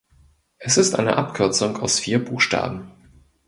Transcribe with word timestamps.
Es 0.57 0.77
ist 0.77 0.95
eine 0.97 1.15
Abkürzung 1.15 1.77
aus 1.77 1.99
vier 1.99 2.25
Buchstaben. 2.25 2.89